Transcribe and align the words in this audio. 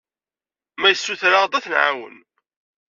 Ma 0.79 0.87
yessuter-aɣ-d, 0.89 1.53
ad 1.57 1.63
t-nɛawen. 1.63 2.17